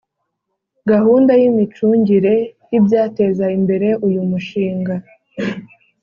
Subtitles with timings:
[0.91, 2.33] gahunda y’imicungire
[2.71, 4.95] y ibyateza imbere uyu mushinga,